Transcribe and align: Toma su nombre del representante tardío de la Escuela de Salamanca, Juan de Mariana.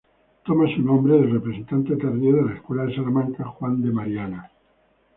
Toma 0.45 0.65
su 0.73 0.81
nombre 0.81 1.13
del 1.13 1.29
representante 1.33 1.95
tardío 1.95 2.37
de 2.37 2.41
la 2.45 2.55
Escuela 2.55 2.85
de 2.85 2.95
Salamanca, 2.95 3.43
Juan 3.45 3.83
de 3.83 3.91
Mariana. 3.91 4.51